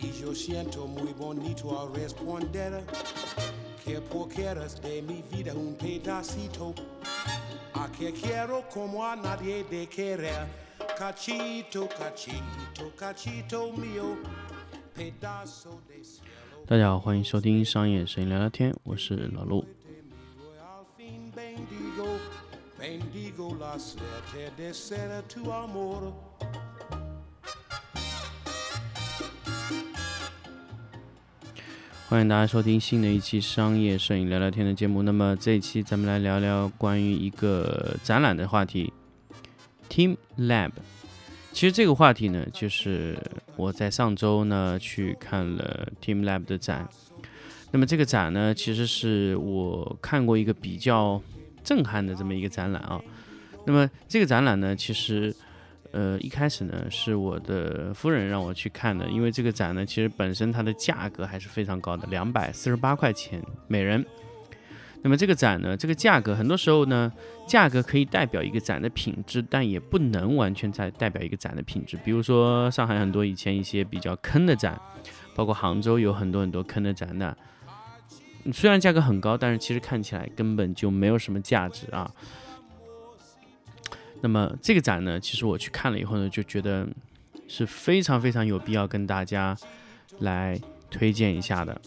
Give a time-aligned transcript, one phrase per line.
[0.00, 2.84] Y yo siento muy bonito al responder
[3.84, 6.72] que por quieres de mi vida un pedacito.
[7.74, 10.46] A que quiero como a nadie de querer.
[10.96, 14.16] Cachito, cachito, cachito mío.
[14.94, 16.28] Pedazo de cielo.
[16.66, 19.64] 大家好，欢迎收听商业声音聊聊天，我是老陆。
[21.34, 22.18] Bendigo,
[22.78, 26.12] bendigo la suerte de ser tu amor.
[32.08, 35.02] 欢迎大家收听新的一期商业摄影聊聊天的节目。
[35.02, 38.90] 那么这一期咱们来聊聊关于一个展览的话题
[39.90, 40.70] ，Team Lab。
[41.52, 43.18] 其实这个话题呢，就是
[43.56, 46.88] 我在上周呢去看了 Team Lab 的展。
[47.72, 51.20] 那么这个展呢，其实是我看过一个比较
[51.62, 52.98] 震撼的这么一个展览啊。
[53.66, 55.36] 那么这个展览呢，其实
[55.92, 64.04] 呃一开始呢是我的夫人让我去看的，因为这个展呢其实本身它的价格还是非常高的，两百四十八块钱每人。
[65.00, 67.12] 那么这个展呢，这个价格很多时候呢，
[67.46, 71.96] 价格可以代表一个展的品质，但也不能完全在代表一个展的品质。
[72.04, 74.76] 比如说上海很多以前一些比较坑的展，
[75.36, 77.36] 包括杭州有很多很多坑的展览，
[78.52, 82.10] 虽然价格很高，但是其实看起来根本就没有什么价值啊。
[84.20, 86.86] 那么这个展呢，其实我去看了以后呢，就觉得
[87.46, 89.56] 是非常非常有必要跟大家
[90.20, 90.58] 来
[90.90, 91.80] 推荐一下的。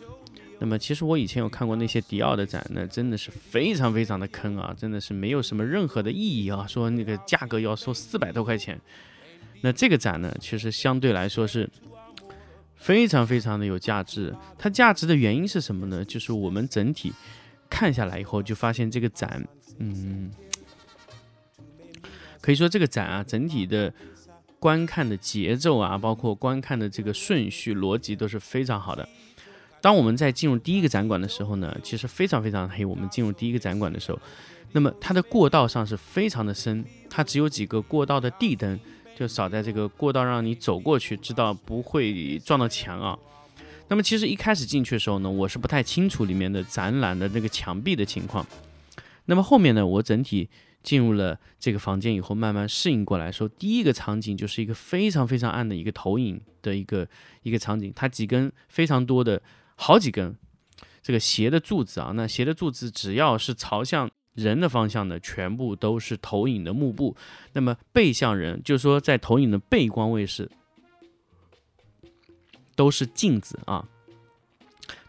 [0.60, 6.68] 那么其实我以前有看过那些迪奥的展，那真的是非常非常的坑啊，真的是没有什么任何的意义啊。
[6.68, 8.80] 说那个价格要收四百多块钱，
[9.62, 11.68] 那这个展呢，其实相对来说是
[12.76, 14.36] 非常非常的有价值。
[14.58, 16.06] 它价值的原因是什么呢？
[16.06, 17.12] 就是我们整体
[17.68, 19.44] 看下来以后，就发现这个展，
[19.80, 20.30] 嗯，
[22.42, 23.94] 可以说这个展啊，整体的
[24.60, 29.08] 观看的节奏啊，包括观看的这个顺序逻辑都是非常好的。
[29.80, 32.84] 当我们在进入第一个展馆的时候呢，其实非常非常黑。
[32.84, 34.20] 我们进入第一个展馆的时候，
[34.74, 38.80] 那么它的过道上是非常的深，它只有几个过道的地灯，
[39.16, 43.18] 就扫在这个过道让你走过去，知道不会撞到墙啊。
[43.88, 48.46] 那么其实一开始进去的时候呢，我是不太清楚里面的展览的那个墙壁的情况。
[49.26, 50.50] 那么后面呢，我整体
[50.84, 57.08] 进入了这个房间以后，慢慢适应过来说，第一个场景就是一个非常非常暗的一个投影的一个
[57.44, 59.42] 一个场景，它几根非常多的。
[59.78, 60.38] 好几根
[61.02, 67.16] 这个斜的柱子啊，那斜的柱子只要是朝向人的方向的，全部都是投影的幕布。
[67.54, 70.52] 那么背向人，就是说在投影的背光位是
[72.76, 73.88] 都是镜子啊。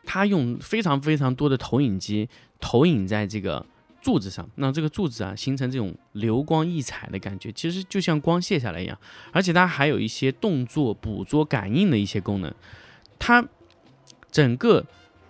[0.07, 3.67] 它用非常非常多的投影机投影在这个
[4.03, 8.99] 柱子上，那这个柱子啊形成这种流光溢彩的感觉，其实就像光卸下来一样。
[9.33, 12.53] 而且它还有一些动作捕捉感应的一些功能，
[13.19, 13.43] 它。
[14.33, 14.83] 整个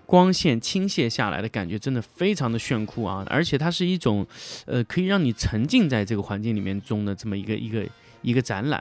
[0.07, 3.27] 光线倾泻下来的感觉真的非常的炫酷啊！
[3.29, 4.25] 而且它是一种，
[4.65, 7.85] 呃，可以让你沉浸在这个环境里面中的这么一个一个
[8.21, 8.81] 一个展览。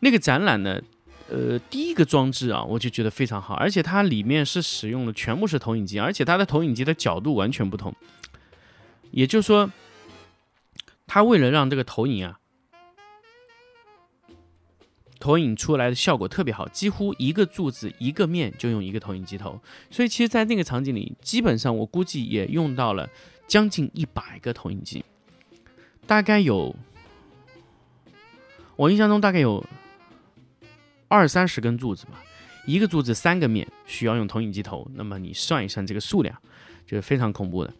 [0.00, 0.80] 那个展览呢，
[1.28, 7.94] 呃，第一个装置啊，我就觉得非常好，而且它里面是使用的全部是投影机，而且它的投影机的角度完全不同。
[9.14, 9.70] 也就是说，
[11.06, 12.40] 它为了让这个投影啊。
[15.20, 19.58] 投影出来的效果特别好，几乎一个柱子一个面就用一个投影机投，
[19.90, 23.08] 所以其实，在那个场景里，基本上我估计也用到了
[23.46, 25.02] 将近一百个投影机，
[26.06, 26.76] 大概有，
[28.76, 29.64] 我印象中大概有
[31.08, 32.22] 二三十根柱子吧，
[32.66, 36.36] 一个柱子三个面需要用投影机投，那么你算一算这个数量，
[36.84, 37.72] 就是非常恐怖的。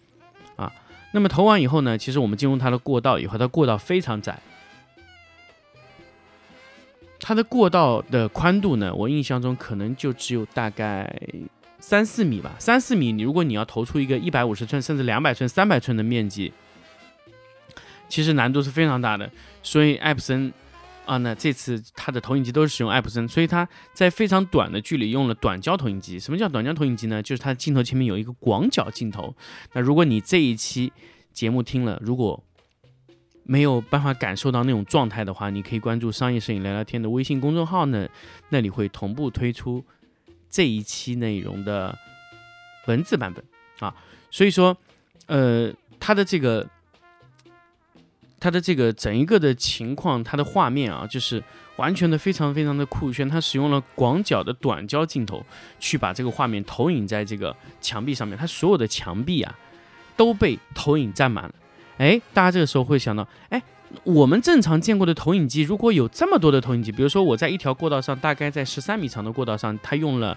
[1.15, 4.37] 那么投完以后呢，其实我们进入它的过道以后，它过道非常窄。
[7.21, 11.09] 它的过道的宽度呢，我印象中可能就只有大概
[11.79, 13.13] 三四米吧，三四米。
[13.13, 16.53] 你如果你要投出一个一百五十寸甚至两百寸、三百寸的面积，
[18.09, 19.31] 其实难度是非常大的。
[19.63, 20.53] 所以艾普森
[21.05, 26.19] 啊，那这次它的投影机都是使用爱普森，所以它在非常短的距离用了短焦投影机。
[26.19, 27.23] 什么叫短焦投影机呢？
[27.23, 29.35] 就是它的镜头前面有一个广角镜头。
[29.73, 30.93] 那如果你这一期
[31.33, 32.43] 节目听了，如果
[33.43, 38.09] 没有办法感受到那种状态的话，你可以关注商业摄影聊聊天的微信公众号呢，
[38.49, 39.85] 那里会同步推出
[40.49, 41.95] 这一期内容的
[42.87, 43.45] 文字版本
[43.81, 43.95] 啊。
[44.31, 44.75] 所以说，
[45.27, 45.71] 呃，
[46.01, 46.67] 它的这个
[48.45, 51.43] 它的这个整一个的情况，它的画面啊，就是
[51.77, 53.27] 完全的非常非常的酷炫。
[53.27, 55.43] 它使用了广角的短焦镜头
[55.81, 59.59] 去把这个画面投影在这个墙壁上面，它所有的墙壁啊
[60.15, 61.55] 都被投影占满了。
[61.97, 63.63] 哎，大家这个时候会想到，哎，
[64.03, 70.37] 我们正常见过的投影机，如果有这么多的投影机，比如说我在一条过道上，大概在十三米长的过道上，它用了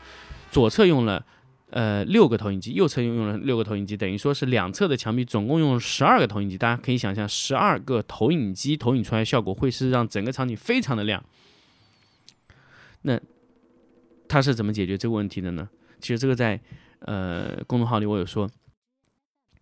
[0.50, 1.22] 左侧用了
[1.70, 6.58] 呃六个投影机，右侧又用了六个投影机，等于说是两侧的墙壁总共用了十二个投影机。
[6.58, 11.24] 大家可以想象，十二个投影机投影出来效果会是让整个场景非常的亮。
[13.02, 13.20] 那
[14.28, 15.70] 它是怎么解决这个问题的呢？
[16.00, 16.60] 其实这个在
[17.00, 18.50] 呃公众号里我有说。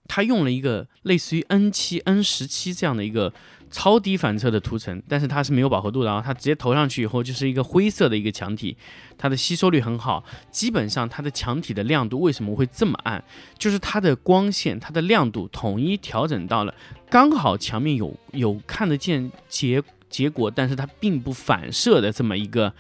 [0.08, 3.34] 他用了一个类似于 N 七、N 十七这样的一个
[3.72, 8.78] 超低反射的涂层，但是它是没有饱和度的，然后它直接投上去以后就是一个灰色的一个墙体，
[9.18, 13.22] 它的吸收率很好，基本上它的墙体的亮度为什么会这么暗？
[13.58, 16.74] 就是它的光线、它的亮度统一调整到了
[17.10, 22.72] 刚好墙面有有看得见结结果，但是它并不反射的这么一个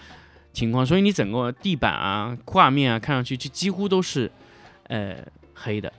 [0.53, 4.31] 情况，所以你整个地板啊、画面啊看上去就几乎都是
[4.87, 5.17] 呃
[5.53, 5.91] 黑的。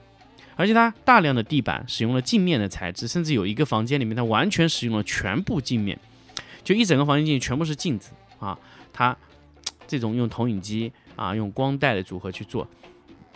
[0.57, 5.97] 而且它大量的地板使用了镜面的材质，甚至有一个房间里面它完全使用了全部镜面，
[6.63, 8.09] 就一整个房间进去全部是镜子
[8.39, 8.57] 啊。
[8.91, 9.15] 它
[9.87, 12.67] 这种用投影机啊，用光带的组合去做。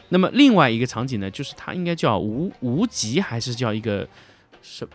[0.10, 4.06] 那么另外一个场景呢，就是它应该叫无无极还是叫一个
[4.62, 4.86] 什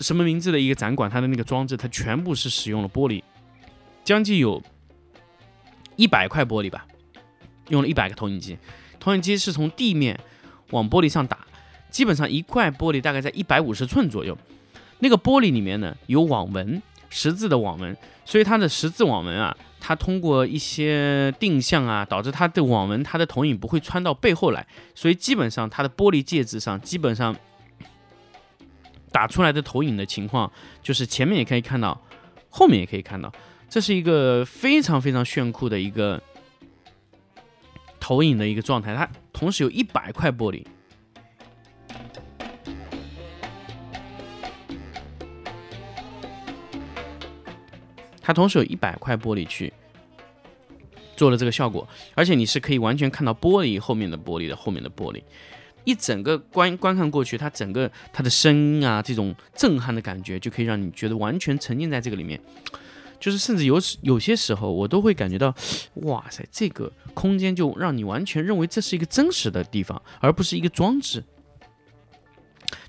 [0.00, 3.22] 什么名字的一个展馆，它的那个装置它全部是使用了玻璃，
[4.04, 4.62] 将近有
[5.96, 6.86] 一百块玻璃吧，
[7.68, 8.58] 用了一百个投影机，
[8.98, 10.18] 投影机是从地面
[10.70, 11.46] 往玻璃上打。
[11.90, 14.36] 基本上一块玻璃大概在一百五十寸左右，
[14.98, 27.34] 那个玻璃里面呢有网纹，十字的网纹，所以它的十字网纹啊，它通过一些定向啊，导致它的网纹它的投影不会穿到背后来，所以基本上它的玻璃介质上基本上
[29.10, 30.52] 打出来的投影的情况，
[30.82, 32.00] 就是前面也可以看到，
[32.50, 33.32] 后面也可以看到，
[33.68, 36.22] 这是一个非常非常炫酷的一个
[37.98, 40.62] 投影的一个状态，它同时有一百块玻璃。
[48.28, 49.72] 它同时有一百块玻璃去
[51.16, 55.22] 做了这个效果，而且你是可以完全看到玻璃后面的玻璃的后面的玻璃，
[55.84, 62.38] 一整个观观看过去，它整个它的声音啊，这种震撼的感觉就可以让你觉得完全沉浸在这个里面，
[63.18, 65.54] 就是甚至有有些时候我都会感觉到，
[65.94, 71.24] 哇塞，这个空间就让你完全认为这是一个真实的地方，而不是一个装置。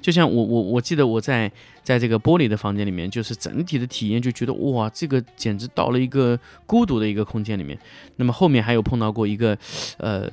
[0.02, 1.52] 就像我我我记得我在
[1.84, 7.78] 在这个玻璃的房间里面，就是整体的体验就觉得哇，这个简直到了一个孤独的一个空间里面。
[8.16, 9.58] 那么后面还有碰到过一个，
[9.98, 10.30] 呃，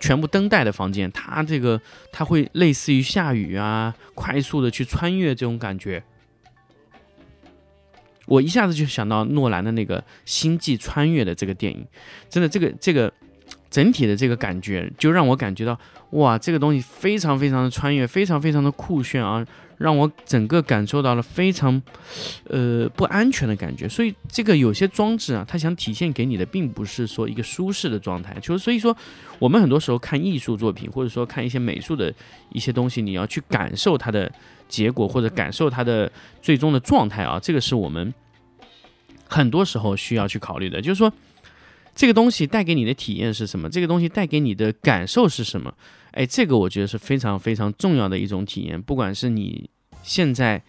[0.00, 1.80] 全部灯带的房间，它这个
[2.12, 6.02] 它会类似于下雨啊，快速的去穿越这种感觉。
[8.26, 11.86] 我一下子就想到诺兰的那个《星际穿越》的这个电影，
[12.28, 13.12] 真的这个这个。
[13.76, 15.78] 整体的这个感觉，就让我感觉到，
[16.12, 19.46] 哇，这个东西非常非常的穿越，非常非常的酷炫啊，
[19.76, 21.82] 让我整个感受到了非常，
[22.48, 23.86] 呃，不安全的感觉。
[23.86, 28.34] 所以这个有些装置啊，它想体现给你的，并不是说一个舒适的状态。
[28.40, 28.96] 就是所以说，
[29.38, 32.10] 我们很多时候看艺术作品，或者说看一些美术的
[32.54, 34.32] 一些东西，你要去感受它的
[34.70, 38.14] 结果，或者感受它的最终的状态啊，这个是我们
[39.28, 40.80] 很多时候需要去考虑的。
[40.80, 41.12] 就是说。
[41.96, 43.68] 这个东西带给你的体验是什么？
[43.70, 45.74] 这个东西带给你的感受是什么？
[46.12, 48.80] 哎，这个我觉得是非常非常重要的一种体验。
[48.80, 49.68] 不管是你
[50.02, 50.62] 现在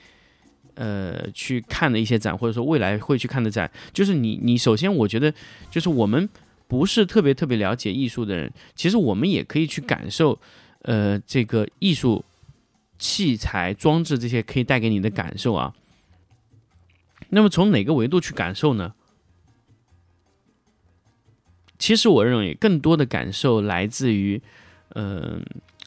[0.76, 5.34] 呃去看的一些展，或者说未来会去看的展，就是你你首先我觉得
[5.70, 6.28] 就是我们
[6.68, 10.40] 不是特别特别了解艺术的人，其实我们也可以去感受
[10.84, 12.24] 呃这个艺术
[12.98, 15.74] 器材装置这些可以带给你的感受啊。
[17.30, 18.94] 那么从哪个维度去感受呢？
[21.80, 24.42] 其实我认为更多的感受来自于，
[24.96, 25.44] 嗯，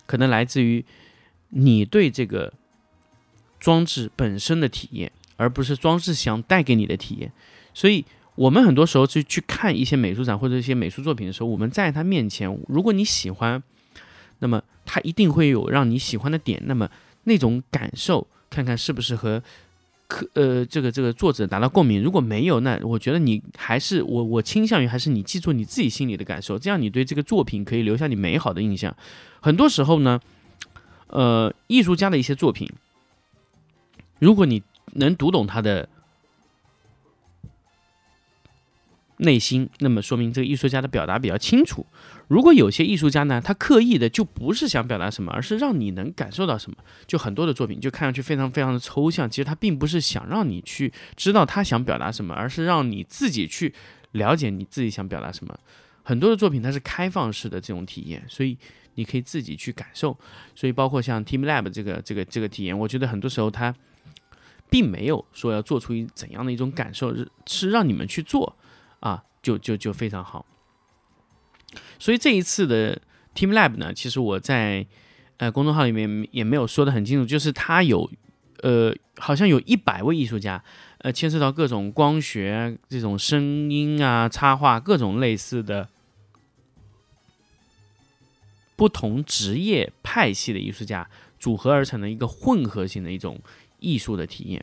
[0.07, 0.85] 可能来自于
[1.49, 2.53] 你对这个
[3.59, 7.33] 装置本身的体验，而不是装置想带给你的体验。
[7.75, 8.05] 所以，
[8.35, 13.63] 我们很多时候去去看一些美术展或者一些美术作品的时候，我们在他面前，如果你喜欢，
[14.39, 16.63] 那么他一定会有让你喜欢的点。
[16.67, 16.89] 那么
[17.25, 19.43] 那种感受，看看是不是和。
[20.11, 28.95] 可呃，这个这个作者达到共鸣，如果没有，那我觉得你还是我我倾向于还是你记住你自己心里的感受，这样你对这个作品可以留下你美好的印象。
[29.41, 30.21] 很多时候呢，
[31.07, 32.69] 呃，艺术家的一些作品，
[34.19, 34.61] 如果你
[34.95, 35.89] 能读懂他的。
[39.21, 41.87] 内心，那么说明这个艺术家的表达比较清楚。
[42.29, 49.29] 如果有些艺术家呢，他刻意的就不是想表达什么，而是让你能感受到什么，就很多的作品就看上去非常非常的抽象。
[49.29, 53.75] 其实他并不是想让你去知道他想表达什么，而是让你自己去
[54.13, 55.59] 了解你自己想表达什么。
[56.03, 58.57] 很多的作品它是开放式的这种体验，所以
[58.95, 60.17] 你可以自己去感受。
[60.55, 63.75] 所以包括像 Team Lab 这个这个这个体验，我觉得很多时候它。
[64.73, 67.13] 并没有说要做出一怎样的一种感受，
[67.45, 68.57] 是让你们去做
[69.01, 70.47] 啊，就就就非常好。
[71.99, 73.01] 所以这一次的
[73.35, 74.87] Team Lab 呢，其实我在
[75.37, 78.11] 呃公众号里面也没有说的很清楚，就是它有
[78.63, 80.63] 呃好像有一百位艺术家，
[80.99, 85.89] 呃牵涉到各种光学、这种声音啊、插画各种类似的
[88.77, 93.41] 不同职业派系的艺术家组合而成的一个混合型的一种。
[93.83, 94.63] 艺术的体验，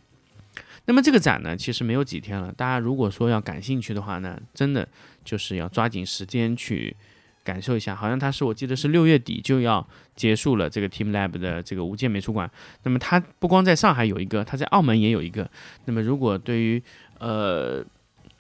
[0.88, 2.50] 那么这个展呢，其实没有几天了。
[2.54, 4.88] 大家如果说要感兴趣的话呢，真的
[5.24, 6.96] 就是要抓紧时间去
[7.44, 7.94] 感受一下。
[7.94, 12.50] 好像它是我记得是六月底就要结束了这个 Team Lab 的这个无界美术馆。
[12.84, 15.52] 那么它不光在上海有一个，它在澳门也有一个。
[15.84, 16.82] 那么如果对于
[17.20, 17.86] 呃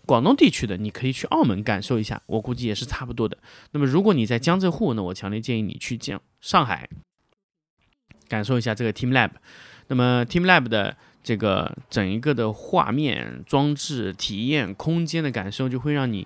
[0.05, 3.37] 广东地区的，你可以去澳门感受一下，我估计也是差不多的。
[3.71, 6.87] 那么如果你在江浙沪，呢我强烈建议你去江上海
[8.29, 9.31] 感受一下这个 Team Lab。
[9.89, 10.95] 那么 Team Lab 的
[11.27, 16.25] 这个整一个的画面装置体验空间的感受，就会让你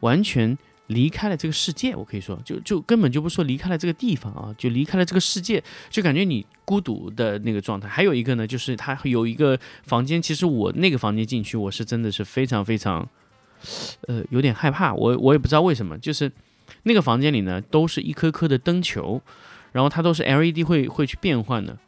[0.00, 1.96] 完全离开了这个世界。
[1.96, 7.88] 我可以说，就就根本就不说离开了这个地方啊，就离开了这个世界，就感觉你孤独的那个状态。
[7.88, 13.08] 还有一个呢，就是它有一个房间，其实我那个房间进去，我是真的是非常非常，
[14.06, 14.92] 呃，有点害怕。
[14.92, 16.30] 我我也不知道为什么，就是
[16.82, 19.22] 那个房间里呢，都是一颗颗的灯球，
[19.72, 21.78] 然后它都是 LED 会会去变换的。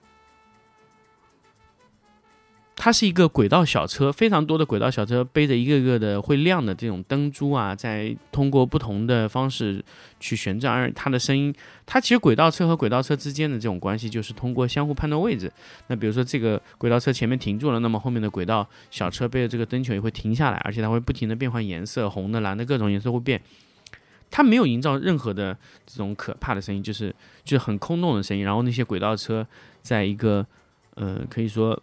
[2.84, 9.82] 它是一个轨道小车，非常多的轨道小车背着一个个的会亮的这种灯珠啊，在通过不同的方式
[10.20, 11.50] 去旋转，而它的声音，
[11.86, 15.50] 它其实轨道车和轨道车之间的这种关系就是通过相互判断位置。
[15.86, 23.40] 那比如说这个轨道车前面停住了，那么后面的轨道小车背着这个灯球也会停下来，而且它会不停的变换颜色，红的、蓝的各种颜色会变。
[24.30, 27.14] 它没有营造任何的这种可怕的声音，就是
[27.44, 28.44] 就是很空洞的声音。
[28.44, 29.46] 然后那些轨道车
[29.80, 30.46] 在一个
[30.96, 31.82] 呃可以说。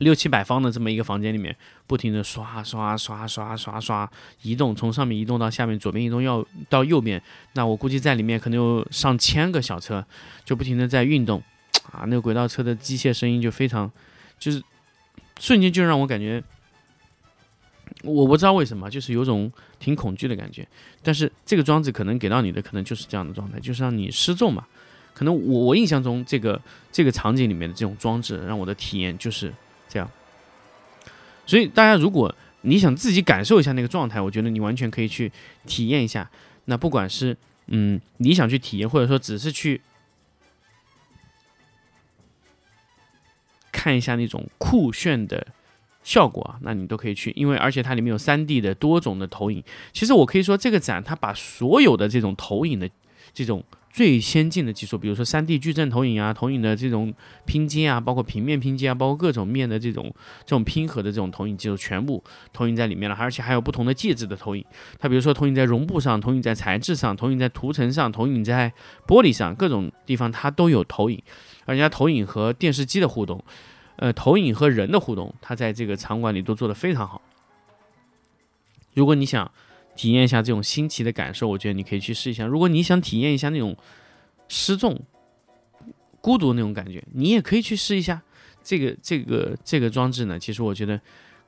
[0.00, 1.54] 六七百方的这么一个房间里面，
[1.86, 10.02] 不停的刷刷刷刷刷刷移动，从上面移动到下面，左边移动要到右边，那我估计在里面可能有上千个小车，
[10.42, 11.42] 就不停的在运动，
[11.92, 13.92] 啊，那个轨道车的机械声音就非常，
[14.38, 14.62] 就是
[15.38, 16.42] 瞬间就让我感觉，
[18.02, 20.66] 我不知道为什么，就是有种挺恐惧的感觉。
[21.02, 24.66] 但是这个装置可能给到你的可能就是这样的状态，就是让你失重嘛。
[25.12, 26.58] 可能我我印象中这个
[26.90, 29.52] 这个场景里面的这种装置，让我的体验就是。
[29.90, 30.08] 这样，
[31.44, 35.32] 所以大家如果你想自己感受一下那个状态，我觉得你完全可以去
[35.66, 36.30] 体验一下。
[36.66, 39.80] 那不管是嗯你想去体验，或者说只是去
[43.72, 45.48] 看一下那种酷炫的
[46.04, 49.64] 效果啊，那你都可以去，因为而且它里面有三 D 的多种的投影。
[49.92, 52.88] 其实我可以说，这个展它把所有的这种投影的
[53.34, 53.64] 这种。
[53.92, 57.12] 最先进的技术，比如说 3D 矩阵投影啊，投影的这种
[57.44, 63.16] 拼接啊，包括平面拼接啊，包括各种面的这种这种拼合的这种投影技术，全部投影在里面了。
[63.18, 64.64] 而且还有不同的介质的投影，
[65.00, 68.72] 它比如说投影在绒布上，投影在材质上，投影在涂层上，投影在
[69.08, 71.20] 玻璃上，各种地方它都有投影。
[71.64, 73.42] 而且投影和电视机的互动，
[73.96, 77.20] 呃，投影和人的互动，它在这个场馆里都做得非常好。
[78.94, 79.50] 如果你想。
[80.00, 82.46] 体验一下这种新奇的感受，我觉得你可以去试一下。
[82.46, 83.76] 如果你想体验一下那种
[84.48, 84.98] 失重、
[86.22, 88.22] 孤独那种感觉，你也可以去试一下
[88.62, 90.38] 这个这个这个装置呢。
[90.38, 90.98] 其实我觉得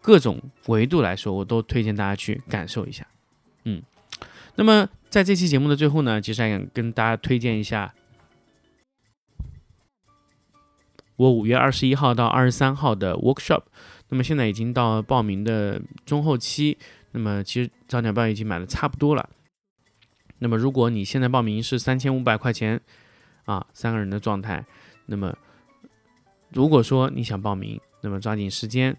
[0.02, 3.06] 各种维度来说，我都推荐大家去感受一下。
[3.64, 3.82] 嗯，
[4.56, 7.94] 那么在这期节目的最后呢，其实还想跟大家推荐一下
[11.16, 13.62] 我五月二十一号到二十三号的 workshop。
[14.10, 16.76] 那么现在已经到报名的中后期。
[17.12, 19.28] 那么其实早鸟票已经买的差不多了。
[20.38, 22.80] 那么如果你现在报名是三千五百块钱
[23.44, 24.64] 啊，三个人的状态。
[25.06, 25.36] 那么
[26.50, 28.96] 如果说你想报名，那么抓紧时间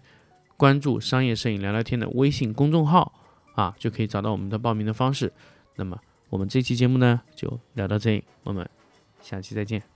[0.56, 3.12] 关注商业摄影聊聊天的微信公众号
[3.54, 5.32] 啊，就可以找到我们的报名的方式。
[5.76, 5.98] 那么
[6.30, 8.68] 我们这期节目呢就聊到这里，我们
[9.20, 9.93] 下期再见。